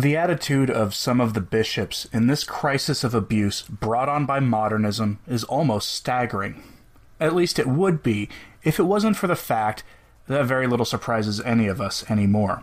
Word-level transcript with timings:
The 0.00 0.16
attitude 0.16 0.70
of 0.70 0.94
some 0.94 1.20
of 1.20 1.34
the 1.34 1.40
bishops 1.40 2.06
in 2.12 2.28
this 2.28 2.44
crisis 2.44 3.02
of 3.02 3.12
abuse 3.12 3.62
brought 3.62 4.08
on 4.08 4.24
by 4.24 4.38
modernism 4.38 5.18
is 5.26 5.42
almost 5.44 5.92
staggering. 5.92 6.62
At 7.18 7.34
least 7.34 7.58
it 7.58 7.66
would 7.66 8.02
be 8.02 8.28
if 8.62 8.78
it 8.78 8.84
wasn't 8.84 9.16
for 9.16 9.26
the 9.26 9.36
fact 9.36 9.82
that 10.28 10.46
very 10.46 10.68
little 10.68 10.86
surprises 10.86 11.40
any 11.40 11.66
of 11.66 11.80
us 11.80 12.08
anymore. 12.08 12.62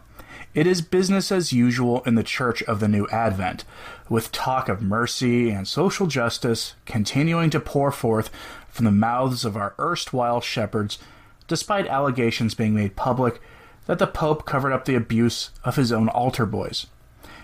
It 0.57 0.66
is 0.66 0.81
business 0.81 1.31
as 1.31 1.53
usual 1.53 2.02
in 2.07 2.16
the 2.16 2.23
Church 2.23 2.63
of 2.63 2.79
the 2.79 2.88
New 2.88 3.07
Advent, 3.09 3.63
with 4.09 4.31
talk 4.31 4.70
of 4.70 4.81
mercy 4.81 5.52
and 5.52 5.67
social 5.67 6.07
justice 6.07 6.73
continuing 6.83 7.52
to 7.52 7.59
pour 7.59 7.91
forth 7.91 8.31
from 8.67 8.85
the 8.85 8.91
mouths 8.91 9.45
of 9.45 9.55
our 9.55 9.75
erstwhile 9.77 10.41
shepherds, 10.41 10.97
despite 11.47 11.85
allegations 11.85 12.55
being 12.55 12.73
made 12.73 12.95
public 12.95 13.39
that 13.85 14.00
the 14.00 14.08
Pope 14.08 14.47
covered 14.47 14.73
up 14.73 14.85
the 14.85 14.95
abuse 14.95 15.52
of 15.63 15.75
his 15.75 15.91
own 15.91 16.09
altar 16.09 16.47
boys. 16.47 16.88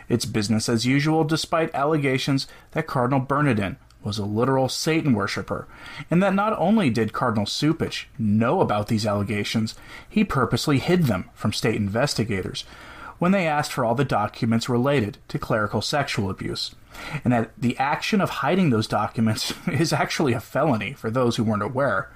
It's 0.09 0.25
business 0.25 0.67
as 0.67 0.88
usual 0.88 1.23
despite 1.23 1.75
allegations 1.75 2.47
that 2.72 2.88
Cardinal 2.88 3.19
Bernardin 3.19 3.78
was 4.03 4.17
a 4.17 4.25
literal 4.25 4.69
Satan 4.69 5.14
worshipper, 5.14 5.67
and 6.09 6.23
that 6.23 6.34
not 6.34 6.58
only 6.58 6.89
did 6.89 7.14
Cardinal 7.14 7.45
Cupich 7.45 8.06
know 8.17 8.59
about 8.59 8.88
these 8.88 9.06
allegations, 9.06 9.75
he 10.09 10.23
purposely 10.23 10.80
hid 10.80 11.03
them 11.03 11.30
from 11.36 11.53
state 11.53 11.75
investigators 11.75 12.66
when 13.19 13.31
they 13.31 13.47
asked 13.47 13.72
for 13.72 13.86
all 13.86 13.95
the 13.95 14.06
documents 14.06 14.69
related 14.69 15.17
to 15.28 15.39
clerical 15.39 15.81
sexual 15.81 16.30
abuse, 16.30 16.75
and 17.23 17.33
that 17.33 17.52
the 17.58 17.78
action 17.78 18.22
of 18.22 18.30
hiding 18.30 18.69
those 18.69 18.88
documents 18.88 19.53
is 19.67 19.94
actually 19.94 20.33
a 20.33 20.39
felony 20.39 20.94
for 20.94 21.09
those 21.09 21.36
who 21.36 21.44
weren't 21.44 21.64
aware. 21.64 22.09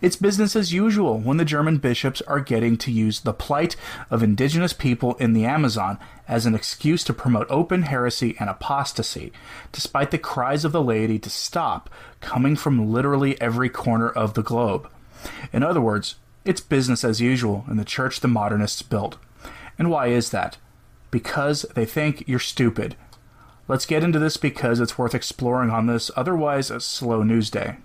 It's 0.00 0.14
business 0.14 0.54
as 0.54 0.72
usual 0.72 1.18
when 1.18 1.38
the 1.38 1.44
German 1.44 1.78
bishops 1.78 2.22
are 2.22 2.38
getting 2.38 2.76
to 2.78 2.92
use 2.92 3.18
the 3.18 3.32
plight 3.32 3.74
of 4.10 4.22
indigenous 4.22 4.72
people 4.72 5.16
in 5.16 5.32
the 5.32 5.44
Amazon 5.44 5.98
as 6.28 6.46
an 6.46 6.54
excuse 6.54 7.02
to 7.04 7.12
promote 7.12 7.50
open 7.50 7.82
heresy 7.82 8.36
and 8.38 8.48
apostasy, 8.48 9.32
despite 9.72 10.12
the 10.12 10.18
cries 10.18 10.64
of 10.64 10.70
the 10.70 10.82
laity 10.82 11.18
to 11.18 11.30
stop 11.30 11.90
coming 12.20 12.54
from 12.54 12.92
literally 12.92 13.40
every 13.40 13.68
corner 13.68 14.08
of 14.08 14.34
the 14.34 14.42
globe. 14.42 14.88
In 15.52 15.64
other 15.64 15.80
words, 15.80 16.14
it's 16.44 16.60
business 16.60 17.02
as 17.02 17.20
usual 17.20 17.64
in 17.68 17.76
the 17.76 17.84
church 17.84 18.20
the 18.20 18.28
modernists 18.28 18.82
built. 18.82 19.16
And 19.78 19.90
why 19.90 20.08
is 20.08 20.30
that? 20.30 20.58
Because 21.10 21.62
they 21.74 21.86
think 21.86 22.24
you're 22.26 22.38
stupid. 22.38 22.96
Let's 23.68 23.86
get 23.86 24.02
into 24.02 24.18
this 24.18 24.36
because 24.36 24.80
it's 24.80 24.98
worth 24.98 25.14
exploring 25.14 25.70
on 25.70 25.86
this 25.86 26.10
otherwise 26.16 26.72
slow 26.84 27.22
news 27.22 27.50
day. 27.50 27.76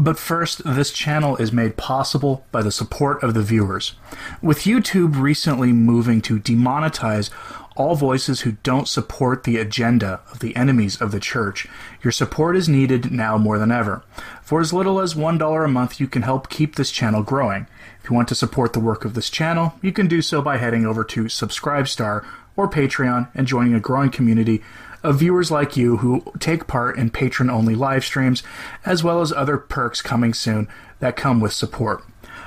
But 0.00 0.16
first, 0.16 0.62
this 0.64 0.92
channel 0.92 1.36
is 1.38 1.52
made 1.52 1.76
possible 1.76 2.46
by 2.52 2.62
the 2.62 2.70
support 2.70 3.20
of 3.24 3.34
the 3.34 3.42
viewers. 3.42 3.94
With 4.40 4.60
YouTube 4.60 5.20
recently 5.20 5.72
moving 5.72 6.20
to 6.20 6.38
demonetize 6.38 7.30
all 7.74 7.96
voices 7.96 8.42
who 8.42 8.52
don't 8.62 8.86
support 8.86 9.42
the 9.42 9.56
agenda 9.56 10.20
of 10.30 10.38
the 10.38 10.54
enemies 10.54 11.00
of 11.00 11.10
the 11.10 11.18
church, 11.18 11.66
your 12.00 12.12
support 12.12 12.56
is 12.56 12.68
needed 12.68 13.10
now 13.10 13.36
more 13.38 13.58
than 13.58 13.72
ever. 13.72 14.04
For 14.40 14.60
as 14.60 14.72
little 14.72 15.00
as 15.00 15.14
$1 15.14 15.64
a 15.64 15.68
month, 15.68 15.98
you 15.98 16.06
can 16.06 16.22
help 16.22 16.48
keep 16.48 16.76
this 16.76 16.92
channel 16.92 17.24
growing. 17.24 17.66
If 18.00 18.08
you 18.08 18.14
want 18.14 18.28
to 18.28 18.36
support 18.36 18.74
the 18.74 18.80
work 18.80 19.04
of 19.04 19.14
this 19.14 19.28
channel, 19.28 19.74
you 19.82 19.90
can 19.90 20.06
do 20.06 20.22
so 20.22 20.40
by 20.40 20.58
heading 20.58 20.86
over 20.86 21.02
to 21.02 21.24
Subscribestar 21.24 22.24
or 22.54 22.70
Patreon 22.70 23.30
and 23.34 23.48
joining 23.48 23.74
a 23.74 23.80
growing 23.80 24.10
community 24.10 24.62
of 25.08 25.18
viewers 25.18 25.50
like 25.50 25.74
you 25.74 25.96
who 25.96 26.22
take 26.38 26.66
part 26.66 26.98
in 26.98 27.08
patron 27.08 27.48
only 27.48 27.74
live 27.74 28.04
streams, 28.04 28.42
as 28.84 29.02
well 29.02 29.22
as 29.22 29.32
other 29.32 29.56
perks 29.56 30.02
coming 30.02 30.34
soon 30.34 30.68
that 31.00 31.16
come 31.16 31.40
with 31.40 31.52
support. 31.54 32.04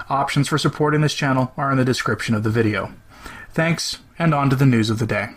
Options 0.10 0.48
for 0.48 0.60
supporting 0.60 1.02
this 1.02 1.16
channel 1.16 1.54
are 1.58 1.72
in 1.72 1.78
the 1.80 1.86
description 1.86 2.36
of 2.36 2.44
the 2.44 2.52
video. 2.52 2.94
Thanks, 3.50 3.98
and 4.20 4.32
on 4.32 4.52
to 4.52 4.56
the 4.56 4.68
news 4.68 4.92
of 4.92 5.00
the 5.00 5.08
day. 5.08 5.30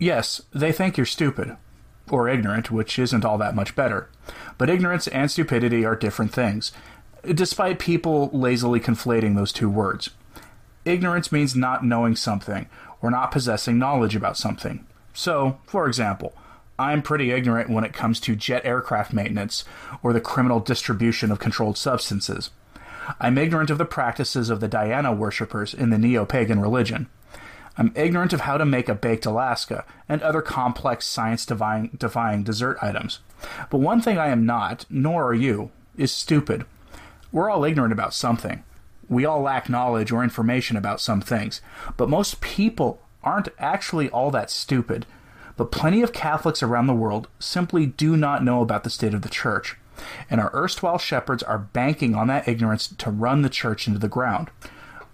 Yes, 0.00 0.42
they 0.52 0.72
think 0.72 0.96
you're 0.96 1.06
stupid. 1.06 1.56
Or 2.10 2.28
ignorant, 2.28 2.72
which 2.72 2.98
isn't 2.98 3.24
all 3.24 3.38
that 3.38 3.54
much 3.54 3.76
better. 3.76 4.10
But 4.56 4.68
ignorance 4.68 5.06
and 5.06 5.30
stupidity 5.30 5.84
are 5.84 5.94
different 5.94 6.32
things, 6.32 6.72
despite 7.22 7.78
people 7.78 8.30
lazily 8.32 8.80
conflating 8.80 9.36
those 9.36 9.52
two 9.52 9.70
words. 9.70 10.10
Ignorance 10.84 11.30
means 11.30 11.54
not 11.54 11.84
knowing 11.84 12.16
something, 12.16 12.68
or 13.00 13.12
not 13.12 13.30
possessing 13.30 13.78
knowledge 13.78 14.16
about 14.16 14.36
something. 14.36 14.84
So, 15.12 15.58
for 15.66 15.86
example, 15.86 16.32
I'm 16.78 17.02
pretty 17.02 17.32
ignorant 17.32 17.70
when 17.70 17.84
it 17.84 17.92
comes 17.92 18.20
to 18.20 18.36
jet 18.36 18.64
aircraft 18.64 19.12
maintenance 19.12 19.64
or 20.02 20.12
the 20.12 20.20
criminal 20.20 20.60
distribution 20.60 21.32
of 21.32 21.40
controlled 21.40 21.76
substances. 21.76 22.50
I'm 23.20 23.38
ignorant 23.38 23.70
of 23.70 23.78
the 23.78 23.84
practices 23.84 24.50
of 24.50 24.60
the 24.60 24.68
Diana 24.68 25.12
worshippers 25.12 25.74
in 25.74 25.90
the 25.90 25.98
neo 25.98 26.24
pagan 26.24 26.60
religion. 26.60 27.08
I'm 27.76 27.92
ignorant 27.94 28.32
of 28.32 28.42
how 28.42 28.58
to 28.58 28.64
make 28.64 28.88
a 28.88 28.94
baked 28.94 29.26
Alaska 29.26 29.84
and 30.08 30.20
other 30.22 30.42
complex 30.42 31.06
science 31.06 31.46
defying, 31.46 32.42
dessert 32.42 32.78
items. 32.82 33.20
But 33.70 33.78
one 33.78 34.00
thing 34.00 34.18
I 34.18 34.28
am 34.28 34.44
not, 34.44 34.84
nor 34.90 35.24
are 35.26 35.34
you, 35.34 35.70
is 35.96 36.12
stupid. 36.12 36.64
We're 37.32 37.50
all 37.50 37.64
ignorant 37.64 37.92
about 37.92 38.14
something. 38.14 38.64
We 39.08 39.24
all 39.24 39.40
lack 39.40 39.68
knowledge 39.68 40.12
or 40.12 40.22
information 40.22 40.76
about 40.76 41.00
some 41.00 41.20
things. 41.20 41.60
But 41.96 42.08
most 42.08 42.40
people 42.40 43.00
aren't 43.22 43.48
actually 43.58 44.10
all 44.10 44.30
that 44.32 44.50
stupid, 44.50 45.06
but 45.58 45.72
plenty 45.72 46.00
of 46.00 46.14
Catholics 46.14 46.62
around 46.62 46.86
the 46.86 46.94
world 46.94 47.28
simply 47.38 47.84
do 47.84 48.16
not 48.16 48.44
know 48.44 48.62
about 48.62 48.84
the 48.84 48.90
state 48.90 49.12
of 49.12 49.22
the 49.22 49.28
church, 49.28 49.76
and 50.30 50.40
our 50.40 50.50
erstwhile 50.54 50.98
shepherds 50.98 51.42
are 51.42 51.58
banking 51.58 52.14
on 52.14 52.28
that 52.28 52.48
ignorance 52.48 52.86
to 52.86 53.10
run 53.10 53.42
the 53.42 53.50
church 53.50 53.86
into 53.86 53.98
the 53.98 54.08
ground. 54.08 54.50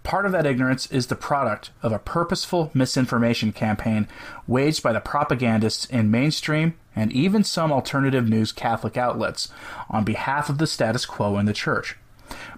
Part 0.02 0.26
of 0.26 0.32
that 0.32 0.44
ignorance 0.44 0.86
is 0.92 1.06
the 1.06 1.16
product 1.16 1.70
of 1.82 1.90
a 1.90 1.98
purposeful 1.98 2.70
misinformation 2.74 3.52
campaign 3.52 4.06
waged 4.46 4.82
by 4.82 4.92
the 4.92 5.00
propagandists 5.00 5.86
in 5.86 6.10
mainstream 6.10 6.74
and 6.94 7.10
even 7.10 7.42
some 7.42 7.72
alternative 7.72 8.28
news 8.28 8.52
Catholic 8.52 8.98
outlets 8.98 9.48
on 9.88 10.04
behalf 10.04 10.50
of 10.50 10.58
the 10.58 10.66
status 10.66 11.06
quo 11.06 11.38
in 11.38 11.46
the 11.46 11.54
church. 11.54 11.96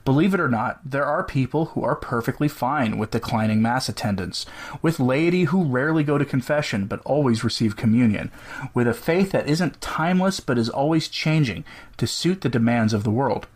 Believe 0.04 0.34
it 0.34 0.41
or 0.41 0.49
not, 0.49 0.81
there 0.84 1.04
are 1.04 1.25
people 1.25 1.66
who 1.66 1.82
are 1.82 1.97
perfectly 1.97 2.49
fine 2.49 2.97
with 2.97 3.10
declining 3.10 3.60
Mass 3.60 3.88
attendance, 3.88 4.47
with 4.81 5.00
laity 5.00 5.44
who 5.44 5.65
rarely 5.65 6.04
go 6.04 6.16
to 6.19 6.25
confession 6.25 6.87
but 6.87 7.00
always 7.04 7.43
receive 7.43 7.77
communion, 7.77 8.31
with 8.72 8.87
a 8.87 8.94
faith 8.94 9.32
that 9.32 9.49
isn't 9.49 9.81
timeless 9.81 10.38
but 10.38 10.59
is 10.59 10.69
always 10.69 11.09
changing 11.09 11.65
to 11.97 12.06
suit 12.06 12.43
the 12.43 12.49
demands 12.49 12.93
of 12.93 13.03
the 13.03 13.10
world. 13.10 13.47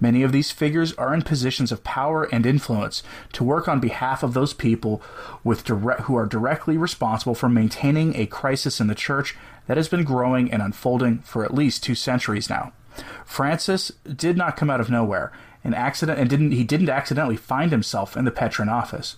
Many 0.00 0.22
of 0.22 0.32
these 0.32 0.50
figures 0.50 0.92
are 0.94 1.12
in 1.12 1.22
positions 1.22 1.72
of 1.72 1.84
power 1.84 2.24
and 2.24 2.46
influence 2.46 3.02
to 3.32 3.44
work 3.44 3.68
on 3.68 3.80
behalf 3.80 4.22
of 4.22 4.32
those 4.32 4.54
people 4.54 5.02
with 5.42 5.66
who 5.66 6.16
are 6.16 6.26
directly 6.26 6.76
responsible 6.76 7.34
for 7.34 7.48
maintaining 7.48 8.14
a 8.14 8.26
crisis 8.26 8.80
in 8.80 8.86
the 8.86 8.94
church 8.94 9.36
that 9.66 9.76
has 9.76 9.88
been 9.88 10.04
growing 10.04 10.52
and 10.52 10.62
unfolding 10.62 11.18
for 11.18 11.44
at 11.44 11.54
least 11.54 11.82
two 11.82 11.94
centuries 11.94 12.48
now. 12.48 12.72
Francis 13.24 13.92
did 14.16 14.36
not 14.36 14.56
come 14.56 14.70
out 14.70 14.80
of 14.80 14.90
nowhere 14.90 15.32
accident 15.74 16.18
and 16.18 16.30
didn't 16.30 16.52
he 16.52 16.64
didn't 16.64 16.88
accidentally 16.88 17.36
find 17.36 17.70
himself 17.70 18.16
in 18.16 18.24
the 18.24 18.30
Petrine 18.30 18.68
office. 18.68 19.16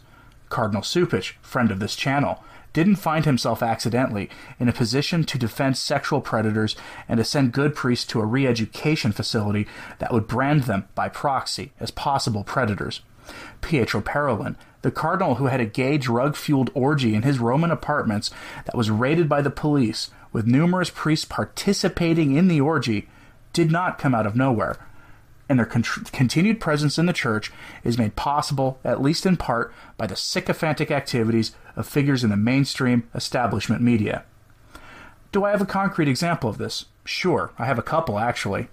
Cardinal 0.48 0.82
Cupich, 0.82 1.34
friend 1.42 1.70
of 1.70 1.78
this 1.78 1.94
channel, 1.94 2.42
didn't 2.72 2.96
find 2.96 3.24
himself 3.24 3.62
accidentally 3.62 4.28
in 4.58 4.68
a 4.68 4.72
position 4.72 5.24
to 5.24 5.38
defend 5.38 5.76
sexual 5.76 6.20
predators 6.20 6.76
and 7.08 7.18
to 7.18 7.24
send 7.24 7.52
good 7.52 7.74
priests 7.74 8.04
to 8.06 8.20
a 8.20 8.26
re-education 8.26 9.12
facility 9.12 9.66
that 9.98 10.12
would 10.12 10.26
brand 10.26 10.64
them 10.64 10.88
by 10.94 11.08
proxy 11.08 11.72
as 11.80 11.90
possible 11.90 12.44
predators. 12.44 13.00
Pietro 13.60 14.00
Parolin, 14.00 14.56
the 14.82 14.90
cardinal 14.90 15.36
who 15.36 15.46
had 15.46 15.60
a 15.60 15.66
gay 15.66 15.98
drug-fueled 15.98 16.70
orgy 16.74 17.14
in 17.14 17.22
his 17.22 17.38
Roman 17.38 17.70
apartments 17.70 18.30
that 18.64 18.76
was 18.76 18.90
raided 18.90 19.28
by 19.28 19.42
the 19.42 19.50
police, 19.50 20.10
with 20.32 20.46
numerous 20.46 20.90
priests 20.90 21.24
participating 21.24 22.36
in 22.36 22.48
the 22.48 22.60
orgy, 22.60 23.08
did 23.52 23.70
not 23.70 23.98
come 23.98 24.14
out 24.14 24.26
of 24.26 24.36
nowhere 24.36 24.76
and 25.50 25.58
their 25.58 25.66
con- 25.66 25.82
continued 26.12 26.60
presence 26.60 26.96
in 26.96 27.06
the 27.06 27.12
church 27.12 27.50
is 27.82 27.98
made 27.98 28.14
possible, 28.14 28.78
at 28.84 29.02
least 29.02 29.26
in 29.26 29.36
part, 29.36 29.74
by 29.96 30.06
the 30.06 30.14
sycophantic 30.14 30.92
activities 30.92 31.56
of 31.74 31.88
figures 31.88 32.22
in 32.22 32.30
the 32.30 32.36
mainstream 32.36 33.08
establishment 33.16 33.82
media. 33.82 34.22
Do 35.32 35.44
I 35.44 35.50
have 35.50 35.60
a 35.60 35.66
concrete 35.66 36.06
example 36.06 36.48
of 36.48 36.58
this? 36.58 36.86
Sure, 37.04 37.50
I 37.58 37.66
have 37.66 37.80
a 37.80 37.82
couple 37.82 38.16
actually. 38.20 38.68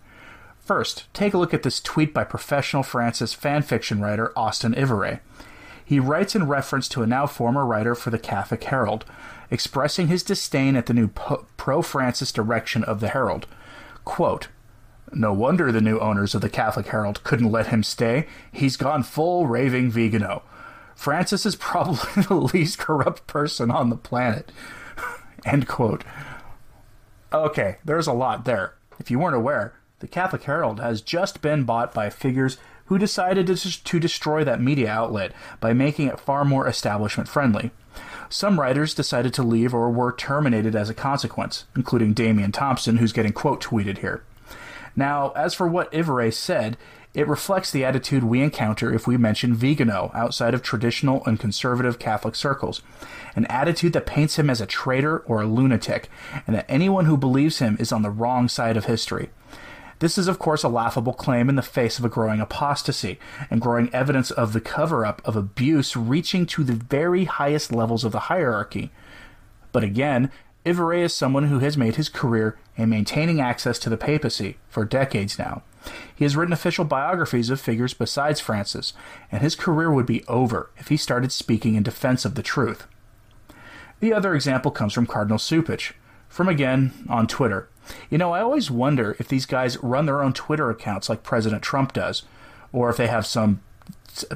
First, 0.60 1.12
take 1.16 1.34
a 1.34 1.40
look 1.40 1.52
at 1.52 1.64
this 1.64 1.82
tweet 1.82 2.14
by 2.14 2.24
professional 2.24 2.84
Francis 2.84 3.36
fanfiction 3.36 4.00
writer 4.00 4.32
Austin 4.36 4.76
Ivereigh. 4.76 5.20
He 5.84 6.00
writes 6.00 6.36
in 6.36 6.48
reference 6.48 6.88
to 6.90 7.02
a 7.02 7.08
now 7.08 7.26
former 7.26 7.66
writer 7.66 7.96
for 7.96 8.12
the 8.12 8.20
Catholic 8.20 8.64
Herald, 8.66 9.04
expressing 9.50 10.10
his 10.10 10.22
disdain 10.22 10.76
at 10.76 10.86
the 10.86 10.94
new 10.94 11.08
pro 11.08 11.82
Francis 11.82 12.32
direction 12.32 12.84
of 12.84 13.00
the 13.00 13.08
Herald. 13.08 13.48
Quote, 14.06 14.50
no 15.14 15.34
wonder 15.34 15.72
the 15.72 15.82
new 15.82 16.00
owners 16.00 16.36
of 16.36 16.42
the 16.42 16.50
Catholic 16.50 16.88
Herald 16.88 17.24
couldn't 17.24 17.52
let 17.52 17.68
him 17.68 17.84
stay. 17.84 18.28
He's 18.52 18.78
gone 18.78 19.04
full 19.04 19.48
raving 19.48 19.92
Vigano. 19.92 20.44
Francis 20.96 21.46
is 21.46 21.56
probably 21.56 22.24
the 22.28 22.36
least 22.36 22.78
corrupt 22.78 23.28
person 23.28 23.72
on 23.72 23.90
the 23.90 23.96
planet. 23.96 24.52
End 25.46 25.68
quote. 25.68 26.04
Okay, 27.32 27.78
there's 27.86 28.08
a 28.08 28.14
lot 28.14 28.46
there. 28.46 28.74
If 29.00 29.12
you 29.12 29.20
weren't 29.20 29.36
aware, 29.36 29.76
the 30.00 30.08
Catholic 30.08 30.44
Herald 30.44 30.80
has 30.80 31.02
just 31.02 31.42
been 31.42 31.64
bought 31.64 31.94
by 31.94 32.10
figures 32.10 32.58
who 32.86 32.98
decided 32.98 33.48
to, 33.48 33.84
to 33.84 34.00
destroy 34.00 34.44
that 34.44 34.62
media 34.62 34.90
outlet 34.90 35.34
by 35.60 35.74
making 35.74 36.08
it 36.08 36.20
far 36.20 36.46
more 36.46 36.68
establishment 36.68 37.28
friendly. 37.30 37.72
Some 38.30 38.60
writers 38.60 38.94
decided 38.94 39.34
to 39.36 39.44
leave 39.44 39.74
or 39.74 39.90
were 39.90 40.14
terminated 40.14 40.76
as 40.76 40.90
a 40.90 40.94
consequence, 40.94 41.66
including 41.76 42.14
Damian 42.14 42.52
Thompson, 42.52 42.98
who's 42.98 43.14
getting 43.14 43.34
quote 43.34 43.62
tweeted 43.62 44.00
here. 44.00 44.24
Now, 44.98 45.32
as 45.36 45.54
for 45.54 45.68
what 45.68 45.94
Ivereigh 45.94 46.34
said, 46.34 46.76
it 47.14 47.28
reflects 47.28 47.72
the 47.72 47.86
attitude 47.86 48.24
we 48.24 48.42
encounter 48.42 48.94
if 48.94 49.08
we 49.08 49.16
mention 49.16 49.54
Vigano 49.54 50.12
outside 50.14 50.54
of 50.54 50.62
traditional 50.62 51.24
and 51.26 51.40
conservative 51.40 52.00
Catholic 52.00 52.36
circles. 52.36 52.82
An 53.36 53.46
attitude 53.46 53.94
that 53.94 54.08
paints 54.08 54.38
him 54.38 54.50
as 54.50 54.60
a 54.60 54.66
traitor 54.66 55.20
or 55.20 55.42
a 55.42 55.48
lunatic, 55.48 56.10
and 56.46 56.56
that 56.56 56.66
anyone 56.68 57.06
who 57.06 57.16
believes 57.16 57.60
him 57.60 57.78
is 57.80 57.92
on 57.92 58.02
the 58.02 58.10
wrong 58.10 58.50
side 58.50 58.76
of 58.76 58.86
history. 58.86 59.30
This 60.00 60.18
is, 60.18 60.28
of 60.28 60.38
course, 60.38 60.64
a 60.64 60.70
laughable 60.70 61.14
claim 61.14 61.50
in 61.50 61.56
the 61.56 61.64
face 61.64 61.98
of 61.98 62.06
a 62.06 62.10
growing 62.10 62.40
apostasy 62.40 63.20
and 63.50 63.62
growing 63.62 63.94
evidence 63.94 64.30
of 64.30 64.54
the 64.54 64.62
cover 64.62 65.06
up 65.06 65.22
of 65.26 65.36
abuse 65.36 65.96
reaching 65.96 66.46
to 66.48 66.64
the 66.64 66.74
very 66.74 67.26
highest 67.26 67.72
levels 67.72 68.04
of 68.04 68.12
the 68.12 68.22
hierarchy. 68.22 68.92
But 69.72 69.84
again, 69.84 70.32
Ivereigh 70.68 71.04
is 71.04 71.16
someone 71.16 71.46
who 71.46 71.60
has 71.60 71.78
made 71.78 71.96
his 71.96 72.10
career 72.10 72.58
in 72.76 72.90
maintaining 72.90 73.40
access 73.40 73.80
to 73.80 73.90
the 73.90 73.98
papacy 73.98 74.58
for 74.68 74.84
decades 74.84 75.40
now. 75.40 75.64
He 76.14 76.26
has 76.26 76.36
written 76.36 76.52
official 76.52 76.84
biographies 76.84 77.50
of 77.50 77.62
figures 77.62 77.94
besides 77.94 78.42
Francis, 78.42 78.92
and 79.32 79.42
his 79.42 79.56
career 79.56 79.92
would 79.92 80.06
be 80.06 80.26
over 80.26 80.70
if 80.76 80.90
he 80.90 80.98
started 80.98 81.32
speaking 81.32 81.76
in 81.76 81.84
defense 81.84 82.26
of 82.26 82.36
the 82.36 82.44
truth. 82.44 82.86
The 84.02 84.14
other 84.14 84.36
example 84.36 84.72
comes 84.72 84.94
from 84.94 85.08
Cardinal 85.08 85.38
Cupich, 85.38 85.94
from 86.28 86.50
again 86.50 86.92
on 87.08 87.28
Twitter. 87.28 87.70
You 88.10 88.18
know, 88.18 88.34
I 88.34 88.42
always 88.42 88.70
wonder 88.70 89.16
if 89.18 89.30
these 89.30 89.46
guys 89.46 89.82
run 89.82 90.06
their 90.06 90.22
own 90.22 90.34
Twitter 90.34 90.70
accounts 90.70 91.08
like 91.08 91.24
President 91.24 91.64
Trump 91.64 91.94
does, 91.94 92.24
or 92.74 92.90
if 92.90 92.98
they 92.98 93.08
have 93.08 93.26
some 93.26 93.62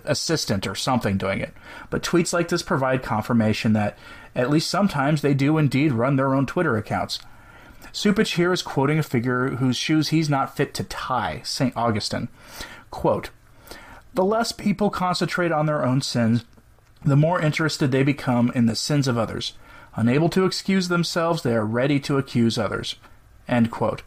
assistant 0.06 0.68
or 0.68 0.76
something 0.76 1.18
doing 1.18 1.40
it. 1.40 1.54
But 1.90 2.04
tweets 2.04 2.34
like 2.34 2.48
this 2.48 2.62
provide 2.64 3.04
confirmation 3.04 3.74
that 3.74 3.98
at 4.36 4.50
least 4.50 4.70
sometimes 4.70 5.22
they 5.22 5.34
do 5.34 5.58
indeed 5.58 5.92
run 5.92 6.16
their 6.16 6.34
own 6.34 6.46
Twitter 6.46 6.78
accounts. 6.78 7.20
Cupich 7.94 8.36
here 8.36 8.54
is 8.54 8.62
quoting 8.62 9.00
a 9.00 9.04
figure 9.04 9.50
whose 9.50 9.76
shoes 9.76 10.10
he's 10.10 10.30
not 10.30 10.56
fit 10.56 10.74
to 10.76 10.84
tie, 10.84 11.42
St. 11.44 11.76
Augustine. 11.76 12.30
Quote, 12.90 13.32
the 14.14 14.24
less 14.26 14.52
people 14.52 14.90
concentrate 14.90 15.52
on 15.52 15.66
their 15.66 15.86
own 15.86 16.02
sins, 16.02 16.44
the 17.04 17.16
more 17.16 17.42
interested 17.42 17.92
they 17.92 18.04
become 18.04 18.52
in 18.54 18.66
the 18.66 18.76
sins 18.76 19.08
of 19.08 19.18
others. 19.18 19.54
Unable 19.96 20.30
to 20.30 20.46
excuse 20.46 20.88
themselves, 20.88 21.44
they 21.44 21.56
are 21.56 21.66
ready 21.66 22.00
to 22.02 22.18
accuse 22.18 22.58
others. 22.58 22.96
End 23.48 23.72
quote. 23.72 24.04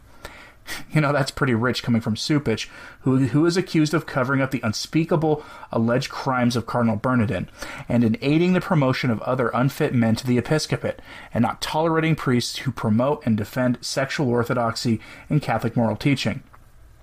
You 0.95 1.01
know, 1.01 1.13
that's 1.13 1.31
pretty 1.33 1.55
rich 1.55 1.83
coming 1.83 2.01
from 2.01 2.15
Cupich, 2.15 2.69
who, 3.01 3.17
who 3.19 3.47
is 3.47 3.57
accused 3.57 3.95
of 3.95 4.07
covering 4.07 4.41
up 4.41 4.53
the 4.53 4.61
unspeakable 4.63 5.45
alleged 5.73 6.09
crimes 6.09 6.55
of 6.55 6.67
Cardinal 6.67 6.97
Bernardin, 6.97 7.49
and 7.89 8.05
in 8.05 8.17
aiding 8.23 8.53
the 8.53 8.61
promotion 8.61 9.11
of 9.11 9.21
other 9.23 9.49
unfit 9.49 9.93
men 9.93 10.15
to 10.17 10.27
the 10.27 10.39
episcopate, 10.39 11.01
and 11.33 11.43
not 11.43 11.61
tolerating 11.61 12.15
priests 12.15 12.59
who 12.59 12.71
promote 12.71 13.27
and 13.27 13.37
defend 13.37 13.79
sexual 13.81 14.29
orthodoxy 14.29 15.01
and 15.29 15.43
Catholic 15.43 15.77
moral 15.77 15.97
teaching. 15.97 16.43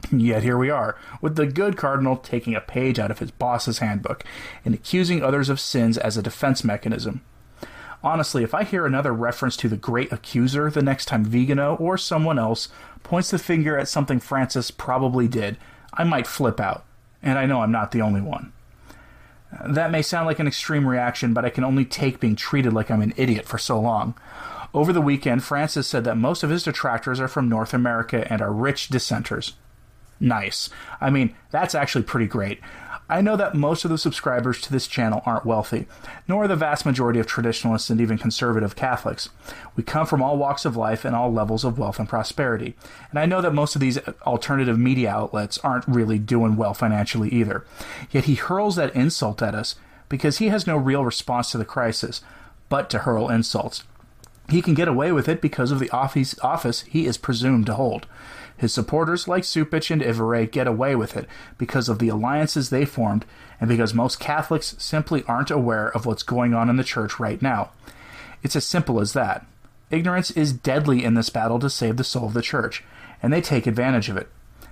Yet 0.09 0.43
here 0.43 0.57
we 0.57 0.69
are, 0.69 0.97
with 1.21 1.35
the 1.35 1.45
good 1.45 1.77
cardinal 1.77 2.17
taking 2.17 2.55
a 2.55 2.61
page 2.61 2.97
out 2.97 3.11
of 3.11 3.19
his 3.19 3.31
boss's 3.31 3.79
handbook 3.79 4.23
and 4.65 4.73
accusing 4.73 5.21
others 5.21 5.49
of 5.49 5.59
sins 5.59 5.97
as 5.97 6.17
a 6.17 6.23
defense 6.23 6.63
mechanism. 6.63 7.21
Honestly, 8.03 8.44
if 8.44 8.53
I 8.53 8.63
hear 8.63 8.86
another 8.86 9.13
reference 9.13 9.56
to 9.57 9.69
the 9.69 9.77
great 9.77 10.12
accuser 10.12 10.71
the 10.71 10.81
next 10.81 11.06
time 11.06 11.24
Vigano 11.24 11.75
or 11.75 11.98
someone 11.98 12.39
else 12.39 12.69
points 13.03 13.30
the 13.30 13.38
finger 13.38 13.77
at 13.77 13.88
something 13.88 14.19
Francis 14.19 14.71
probably 14.71 15.27
did, 15.27 15.57
I 15.94 16.03
might 16.03 16.27
flip 16.27 16.59
out. 16.59 16.83
And 17.21 17.38
I 17.38 17.45
know 17.45 17.62
I'm 17.62 17.71
not 17.71 17.92
the 17.92 18.01
only 18.01 18.21
one. 18.21 18.53
That 19.65 19.92
may 19.92 20.01
sound 20.01 20.25
like 20.25 20.39
an 20.39 20.48
extreme 20.48 20.88
reaction, 20.88 21.33
but 21.33 21.45
I 21.45 21.50
can 21.50 21.63
only 21.63 21.86
take 21.86 22.19
being 22.19 22.36
treated 22.36 22.74
like 22.74 22.89
I'm 22.89 23.01
an 23.01 23.13
idiot 23.18 23.45
for 23.45 23.57
so 23.57 23.80
long. 23.80 24.15
Over 24.74 24.94
the 24.94 25.01
weekend, 25.01 25.44
Francis 25.44 25.88
said 25.88 26.06
that 26.06 26.15
most 26.15 26.44
of 26.44 26.50
his 26.50 26.63
detractors 26.63 27.19
are 27.19 27.27
from 27.27 27.50
North 27.50 27.74
America 27.74 28.25
and 28.31 28.42
are 28.42 28.54
rich 28.54 28.88
dissenters. 28.88 29.54
Nice. 30.21 30.69
I 31.01 31.09
mean, 31.09 31.35
that's 31.50 31.73
actually 31.75 32.03
pretty 32.03 32.27
great. 32.27 32.59
I 33.09 33.19
know 33.19 33.35
that 33.35 33.56
most 33.56 33.83
of 33.83 33.91
the 33.91 33.97
subscribers 33.97 34.62
to 34.62 34.71
this 34.71 34.88
channel 34.88 35.21
aren't 35.25 35.45
wealthy, 35.45 35.88
nor 36.29 36.47
the 36.47 36.56
vast 36.56 36.85
majority 36.85 37.19
of 37.19 37.25
traditionalists 37.25 37.89
and 37.89 38.00
even 38.00 38.18
conservative 38.18 38.75
Catholics. 38.77 39.27
We 39.75 39.83
come 39.83 40.06
from 40.06 40.21
all 40.21 40.38
walks 40.38 40.63
of 40.63 40.77
life 40.77 41.03
and 41.03 41.13
all 41.13 41.33
levels 41.33 41.65
of 41.65 41.77
wealth 41.77 42.00
and 42.00 42.07
prosperity. 42.07 42.75
And 43.09 43.19
I 43.19 43.25
know 43.25 43.41
that 43.41 43.53
most 43.53 43.75
of 43.75 43.81
these 43.81 43.97
alternative 44.21 44.79
media 44.79 45.09
outlets 45.09 45.57
aren't 45.57 45.88
really 45.88 46.19
doing 46.19 46.56
well 46.56 46.73
financially 46.73 47.27
either. 47.29 47.65
Yet 48.12 48.25
he 48.25 48.35
hurls 48.35 48.77
that 48.77 48.95
insult 48.95 49.41
at 49.41 49.56
us 49.56 49.75
because 50.07 50.38
he 50.38 50.47
has 50.47 50.65
no 50.65 50.77
real 50.77 51.03
response 51.03 51.51
to 51.51 51.57
the 51.57 51.65
crisis, 51.65 52.21
but 52.69 52.89
to 52.91 53.00
hurl 53.00 53.27
insults. 53.27 53.83
He 54.51 54.62
can 54.62 54.74
get 54.74 54.89
away 54.89 55.13
with 55.13 55.30
it 55.30 55.39
because 55.39 55.71
of 55.71 55.80
the 55.80 55.89
office, 55.92 56.38
office 56.42 56.81
he 56.81 57.06
is 57.06 57.18
presumed 57.18 57.68
to 57.68 57.75
hold. 57.75 58.06
His 58.57 58.74
supporters, 58.74 59.25
like 59.25 59.44
Cupich 59.44 59.89
and 59.89 60.03
Ivereigh, 60.03 60.48
get 60.48 60.68
away 60.68 60.94
with 60.94 61.15
it 61.15 61.25
because 61.57 61.88
of 61.88 62.00
the 62.00 62.09
alliances 62.09 62.69
they 62.69 62.83
formed 62.83 63.25
and 63.62 63.69
because 63.69 63.94
most 63.94 64.19
Catholics 64.19 64.75
simply 64.77 65.24
aren't 65.25 65.51
aware 65.51 65.88
of 65.95 66.06
what's 66.06 66.21
going 66.21 66.53
on 66.53 66.69
in 66.69 66.75
the 66.75 66.83
church 66.83 67.18
right 67.18 67.42
now. 67.42 67.69
It's 68.44 68.57
as 68.57 68.68
simple 68.68 69.00
as 69.00 69.13
that. 69.13 69.45
Ignorance 69.89 70.31
is 70.31 70.51
deadly 70.51 71.06
in 71.06 71.13
this 71.13 71.30
battle 71.30 71.59
to 71.59 71.69
save 71.69 71.95
the 71.95 72.04
soul 72.04 72.25
of 72.25 72.33
the 72.33 72.42
church, 72.42 72.83
and 73.24 73.31
they 73.31 73.42
take 73.42 73.65
advantage 73.65 74.09
of 74.09 74.18
it. 74.18 74.27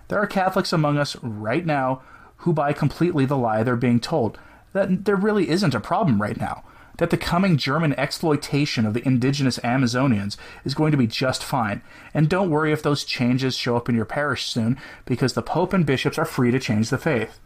There 0.09 0.19
are 0.19 0.27
Catholics 0.27 0.73
among 0.73 0.97
us 0.97 1.15
right 1.23 1.65
now 1.65 2.01
who 2.37 2.51
buy 2.51 2.73
completely 2.73 3.25
the 3.25 3.37
lie 3.37 3.63
they're 3.63 3.77
being 3.77 4.01
told 4.01 4.37
that 4.73 5.05
there 5.05 5.15
really 5.15 5.49
isn't 5.49 5.73
a 5.73 5.79
problem 5.79 6.21
right 6.21 6.37
now 6.37 6.63
that 6.99 7.09
the 7.09 7.17
coming 7.17 7.57
German 7.57 7.97
exploitation 7.99 8.85
of 8.85 8.93
the 8.93 9.05
indigenous 9.05 9.57
Amazonians 9.59 10.37
is 10.63 10.73
going 10.73 10.91
to 10.91 10.97
be 10.97 11.07
just 11.07 11.43
fine. 11.43 11.81
And 12.13 12.29
don't 12.29 12.49
worry 12.49 12.71
if 12.71 12.83
those 12.83 13.03
changes 13.03 13.55
show 13.55 13.75
up 13.75 13.89
in 13.89 13.95
your 13.95 14.05
parish 14.05 14.45
soon, 14.45 14.77
because 15.05 15.33
the 15.33 15.41
Pope 15.41 15.73
and 15.73 15.85
bishops 15.85 16.17
are 16.17 16.25
free 16.25 16.51
to 16.51 16.59
change 16.59 16.89
the 16.89 16.97
faith. 16.97 17.39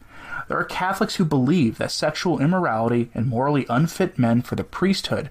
There 0.48 0.58
are 0.58 0.66
Catholics 0.66 1.16
who 1.16 1.26
believe 1.26 1.78
that 1.78 1.92
sexual 1.92 2.42
immorality 2.42 3.10
and 3.14 3.28
morally 3.28 3.66
unfit 3.70 4.20
men 4.20 4.42
for 4.42 4.56
the 4.56 4.64
priesthood 4.64 5.30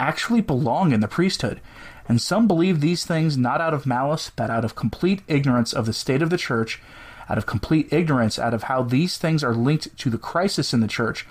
actually 0.00 0.40
belong 0.40 0.92
in 0.92 1.00
the 1.00 1.08
priesthood, 1.08 1.60
and 2.08 2.20
some 2.20 2.46
believe 2.46 2.80
these 2.80 3.04
things 3.04 3.36
not 3.36 3.60
out 3.60 3.74
of 3.74 3.86
malice, 3.86 4.30
but 4.34 4.50
out 4.50 4.64
of 4.64 4.74
complete 4.74 5.22
ignorance 5.28 5.72
of 5.72 5.86
the 5.86 5.92
state 5.92 6.22
of 6.22 6.30
the 6.30 6.38
church, 6.38 6.80
out 7.28 7.38
of 7.38 7.46
complete 7.46 7.92
ignorance 7.92 8.38
out 8.38 8.54
of 8.54 8.64
how 8.64 8.82
these 8.82 9.18
things 9.18 9.42
are 9.42 9.54
linked 9.54 9.96
to 9.98 10.10
the 10.10 10.18
crisis 10.18 10.72
in 10.72 10.80
the 10.80 10.88
church, 10.88 11.26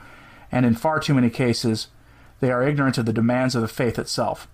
and 0.51 0.65
in 0.65 0.75
far 0.75 0.99
too 0.99 1.13
many 1.13 1.29
cases, 1.29 1.87
they 2.43 2.51
are 2.51 2.67
ignorant 2.67 2.97
of 2.97 3.05
the 3.05 3.13
demands 3.13 3.55
of 3.55 3.61
the 3.61 3.69
faith 3.69 3.97
itself. 3.97 4.49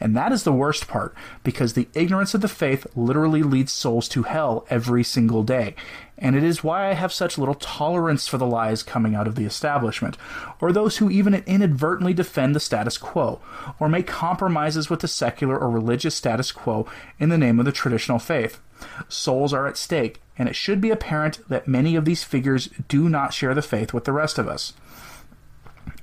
And 0.00 0.16
that 0.16 0.32
is 0.32 0.42
the 0.42 0.52
worst 0.52 0.88
part, 0.88 1.14
because 1.44 1.72
the 1.72 1.88
ignorance 1.94 2.34
of 2.34 2.40
the 2.40 2.48
faith 2.48 2.84
literally 2.96 3.44
leads 3.44 3.70
souls 3.70 4.08
to 4.08 4.24
hell 4.24 4.66
every 4.70 5.04
single 5.04 5.44
day. 5.44 5.76
And 6.16 6.34
it 6.34 6.42
is 6.42 6.64
why 6.64 6.88
I 6.88 6.94
have 6.94 7.12
such 7.12 7.38
little 7.38 7.54
tolerance 7.54 8.26
for 8.26 8.38
the 8.38 8.46
lies 8.46 8.82
coming 8.82 9.14
out 9.14 9.28
of 9.28 9.36
the 9.36 9.44
establishment, 9.44 10.16
or 10.60 10.72
those 10.72 10.96
who 10.96 11.10
even 11.10 11.34
inadvertently 11.46 12.12
defend 12.12 12.56
the 12.56 12.60
status 12.60 12.98
quo, 12.98 13.40
or 13.78 13.88
make 13.88 14.08
compromises 14.08 14.90
with 14.90 14.98
the 14.98 15.08
secular 15.08 15.56
or 15.56 15.70
religious 15.70 16.16
status 16.16 16.50
quo 16.50 16.88
in 17.20 17.28
the 17.28 17.38
name 17.38 17.60
of 17.60 17.66
the 17.66 17.72
traditional 17.72 18.18
faith. 18.18 18.60
Souls 19.08 19.52
are 19.52 19.68
at 19.68 19.76
stake, 19.76 20.20
and 20.36 20.48
it 20.48 20.56
should 20.56 20.80
be 20.80 20.90
apparent 20.90 21.38
that 21.48 21.68
many 21.68 21.94
of 21.94 22.04
these 22.04 22.24
figures 22.24 22.68
do 22.88 23.08
not 23.08 23.32
share 23.32 23.54
the 23.54 23.62
faith 23.62 23.92
with 23.92 24.04
the 24.04 24.12
rest 24.12 24.38
of 24.38 24.48
us. 24.48 24.72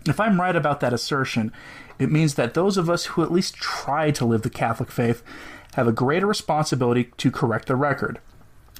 If 0.07 0.19
I'm 0.19 0.39
right 0.39 0.55
about 0.55 0.81
that 0.81 0.93
assertion, 0.93 1.51
it 1.97 2.11
means 2.11 2.35
that 2.35 2.53
those 2.53 2.77
of 2.77 2.89
us 2.89 3.05
who 3.05 3.23
at 3.23 3.31
least 3.31 3.55
try 3.55 4.11
to 4.11 4.25
live 4.25 4.43
the 4.43 4.49
Catholic 4.49 4.91
faith 4.91 5.23
have 5.73 5.87
a 5.87 5.91
greater 5.91 6.27
responsibility 6.27 7.05
to 7.17 7.31
correct 7.31 7.67
the 7.67 7.75
record, 7.75 8.19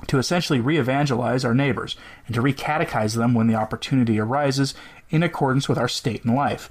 to 0.07 0.19
essentially 0.19 0.59
re 0.59 0.77
evangelize 0.77 1.43
our 1.43 1.55
neighbors, 1.55 1.95
and 2.27 2.35
to 2.35 2.41
re 2.41 2.53
catechize 2.53 3.15
them 3.15 3.33
when 3.33 3.47
the 3.47 3.55
opportunity 3.55 4.19
arises 4.19 4.75
in 5.09 5.23
accordance 5.23 5.67
with 5.67 5.79
our 5.79 5.87
state 5.87 6.23
in 6.23 6.35
life. 6.35 6.69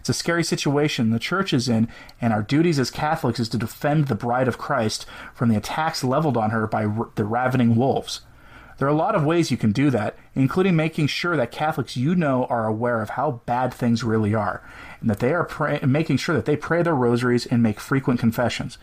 It's 0.00 0.08
a 0.08 0.14
scary 0.14 0.42
situation 0.42 1.10
the 1.10 1.20
church 1.20 1.52
is 1.52 1.68
in, 1.68 1.86
and 2.20 2.32
our 2.32 2.42
duties 2.42 2.80
as 2.80 2.90
Catholics 2.90 3.38
is 3.38 3.48
to 3.50 3.56
defend 3.56 4.08
the 4.08 4.16
bride 4.16 4.48
of 4.48 4.58
Christ 4.58 5.06
from 5.32 5.48
the 5.48 5.56
attacks 5.56 6.02
leveled 6.02 6.36
on 6.36 6.50
her 6.50 6.66
by 6.66 6.82
the 7.14 7.24
ravening 7.24 7.76
wolves. 7.76 8.22
There 8.78 8.88
are 8.88 8.90
a 8.90 8.94
lot 8.94 9.14
of 9.14 9.24
ways 9.24 9.50
you 9.50 9.56
can 9.56 9.72
do 9.72 9.90
that, 9.90 10.16
including 10.34 10.74
making 10.74 11.06
sure 11.06 11.36
that 11.36 11.52
Catholics 11.52 11.96
you 11.96 12.14
know 12.14 12.46
are 12.46 12.66
aware 12.66 13.00
of 13.00 13.10
how 13.10 13.42
bad 13.46 13.72
things 13.72 14.02
really 14.02 14.34
are, 14.34 14.62
and 15.00 15.08
that 15.08 15.20
they 15.20 15.32
are 15.32 15.44
pray- 15.44 15.80
making 15.86 16.16
sure 16.16 16.34
that 16.34 16.46
they 16.46 16.56
pray 16.56 16.82
their 16.82 16.94
rosaries 16.94 17.46
and 17.46 17.62
make 17.62 17.78
frequent 17.78 18.18
confessions. 18.18 18.78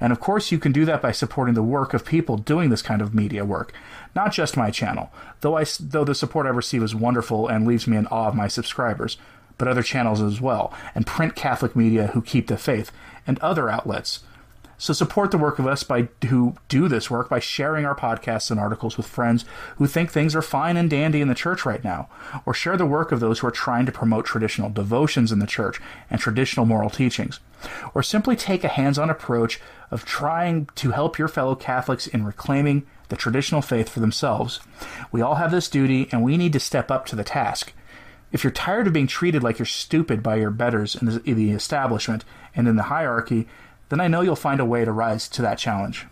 And 0.00 0.12
of 0.12 0.20
course, 0.20 0.50
you 0.50 0.58
can 0.58 0.72
do 0.72 0.84
that 0.84 1.02
by 1.02 1.12
supporting 1.12 1.54
the 1.54 1.62
work 1.62 1.94
of 1.94 2.04
people 2.04 2.36
doing 2.36 2.70
this 2.70 2.82
kind 2.82 3.02
of 3.02 3.14
media 3.14 3.44
work, 3.44 3.72
not 4.14 4.32
just 4.32 4.56
my 4.56 4.70
channel. 4.70 5.12
Though 5.40 5.56
I, 5.56 5.64
though 5.78 6.04
the 6.04 6.14
support 6.14 6.46
I 6.46 6.50
receive 6.50 6.82
is 6.82 6.94
wonderful 6.94 7.48
and 7.48 7.66
leaves 7.66 7.86
me 7.86 7.96
in 7.96 8.06
awe 8.06 8.28
of 8.28 8.34
my 8.34 8.48
subscribers, 8.48 9.16
but 9.58 9.68
other 9.68 9.82
channels 9.82 10.20
as 10.20 10.40
well, 10.40 10.72
and 10.94 11.06
print 11.06 11.36
Catholic 11.36 11.76
media 11.76 12.08
who 12.08 12.22
keep 12.22 12.46
the 12.46 12.56
faith, 12.56 12.90
and 13.26 13.38
other 13.38 13.70
outlets. 13.70 14.20
So 14.82 14.92
support 14.92 15.30
the 15.30 15.38
work 15.38 15.60
of 15.60 15.66
us 15.68 15.84
by 15.84 16.08
who 16.28 16.56
do 16.66 16.88
this 16.88 17.08
work 17.08 17.28
by 17.28 17.38
sharing 17.38 17.86
our 17.86 17.94
podcasts 17.94 18.50
and 18.50 18.58
articles 18.58 18.96
with 18.96 19.06
friends 19.06 19.44
who 19.76 19.86
think 19.86 20.10
things 20.10 20.34
are 20.34 20.42
fine 20.42 20.76
and 20.76 20.90
dandy 20.90 21.20
in 21.20 21.28
the 21.28 21.36
church 21.36 21.64
right 21.64 21.84
now, 21.84 22.08
or 22.44 22.52
share 22.52 22.76
the 22.76 22.84
work 22.84 23.12
of 23.12 23.20
those 23.20 23.38
who 23.38 23.46
are 23.46 23.52
trying 23.52 23.86
to 23.86 23.92
promote 23.92 24.24
traditional 24.24 24.70
devotions 24.70 25.30
in 25.30 25.38
the 25.38 25.46
church 25.46 25.80
and 26.10 26.20
traditional 26.20 26.66
moral 26.66 26.90
teachings, 26.90 27.38
or 27.94 28.02
simply 28.02 28.34
take 28.34 28.64
a 28.64 28.68
hands-on 28.68 29.08
approach 29.08 29.60
of 29.92 30.04
trying 30.04 30.66
to 30.74 30.90
help 30.90 31.16
your 31.16 31.28
fellow 31.28 31.54
Catholics 31.54 32.08
in 32.08 32.24
reclaiming 32.24 32.84
the 33.08 33.14
traditional 33.14 33.62
faith 33.62 33.88
for 33.88 34.00
themselves. 34.00 34.58
We 35.12 35.22
all 35.22 35.36
have 35.36 35.52
this 35.52 35.70
duty 35.70 36.08
and 36.10 36.24
we 36.24 36.36
need 36.36 36.52
to 36.54 36.58
step 36.58 36.90
up 36.90 37.06
to 37.06 37.14
the 37.14 37.22
task. 37.22 37.72
If 38.32 38.42
you're 38.42 38.50
tired 38.50 38.88
of 38.88 38.94
being 38.94 39.06
treated 39.06 39.44
like 39.44 39.60
you're 39.60 39.66
stupid 39.66 40.24
by 40.24 40.36
your 40.36 40.50
betters 40.50 40.96
in 40.96 41.06
the, 41.06 41.22
in 41.22 41.36
the 41.36 41.52
establishment 41.52 42.24
and 42.56 42.66
in 42.66 42.74
the 42.74 42.84
hierarchy, 42.84 43.46
then 43.92 44.00
I 44.00 44.08
know 44.08 44.22
you'll 44.22 44.36
find 44.36 44.58
a 44.58 44.64
way 44.64 44.86
to 44.86 44.90
rise 44.90 45.28
to 45.28 45.42
that 45.42 45.58
challenge. 45.58 46.06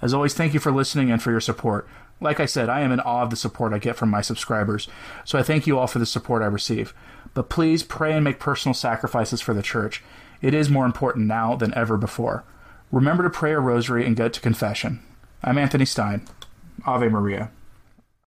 As 0.00 0.14
always, 0.14 0.32
thank 0.32 0.54
you 0.54 0.60
for 0.60 0.72
listening 0.72 1.10
and 1.10 1.22
for 1.22 1.30
your 1.30 1.42
support. 1.42 1.86
Like 2.22 2.40
I 2.40 2.46
said, 2.46 2.70
I 2.70 2.80
am 2.80 2.90
in 2.90 3.00
awe 3.00 3.20
of 3.20 3.28
the 3.28 3.36
support 3.36 3.74
I 3.74 3.78
get 3.78 3.96
from 3.96 4.08
my 4.08 4.22
subscribers, 4.22 4.88
so 5.26 5.38
I 5.38 5.42
thank 5.42 5.66
you 5.66 5.78
all 5.78 5.86
for 5.86 5.98
the 5.98 6.06
support 6.06 6.40
I 6.40 6.46
receive. 6.46 6.94
But 7.34 7.50
please 7.50 7.82
pray 7.82 8.14
and 8.14 8.24
make 8.24 8.40
personal 8.40 8.72
sacrifices 8.72 9.42
for 9.42 9.52
the 9.52 9.60
church. 9.60 10.02
It 10.40 10.54
is 10.54 10.70
more 10.70 10.86
important 10.86 11.26
now 11.26 11.54
than 11.54 11.74
ever 11.74 11.98
before. 11.98 12.44
Remember 12.90 13.24
to 13.24 13.30
pray 13.30 13.52
a 13.52 13.60
rosary 13.60 14.06
and 14.06 14.16
go 14.16 14.30
to 14.30 14.40
confession. 14.40 15.02
I'm 15.44 15.58
Anthony 15.58 15.84
Stine. 15.84 16.26
Ave 16.86 17.08
Maria. 17.10 17.50